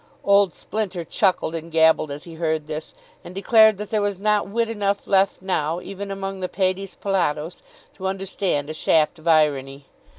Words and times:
Old 0.23 0.55
Splinter 0.55 1.05
chuckled 1.05 1.53
and 1.53 1.71
gabbled 1.71 2.09
as 2.09 2.23
he 2.23 2.33
heard 2.33 2.65
this, 2.65 2.95
and 3.23 3.35
declared 3.35 3.77
that 3.77 3.91
there 3.91 4.01
was 4.01 4.19
not 4.19 4.47
wit 4.47 4.67
enough 4.67 5.05
left 5.05 5.43
now 5.43 5.79
even 5.79 6.09
among 6.09 6.39
the 6.39 6.49
Paides 6.49 6.95
Pallados 6.95 7.61
to 7.93 8.07
understand 8.07 8.67
a 8.67 8.73
shaft 8.73 9.19
of 9.19 9.27
irony. 9.27 9.85